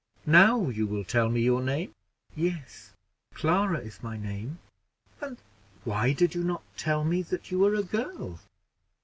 Now 0.25 0.69
you 0.69 0.87
will 0.87 1.03
tell 1.03 1.29
me 1.29 1.41
your 1.41 1.61
name?" 1.61 1.93
"Yes; 2.35 2.93
Clara 3.35 3.77
is 3.81 4.01
my 4.01 4.17
name." 4.17 4.57
"And 5.21 5.37
why 5.83 6.11
did 6.11 6.33
you 6.33 6.43
not 6.43 6.63
tell 6.75 7.03
me 7.03 7.21
that 7.21 7.51
you 7.51 7.59
were 7.59 7.75
a 7.75 7.83
girl?" 7.83 8.39